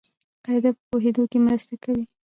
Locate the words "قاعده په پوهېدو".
0.45-1.23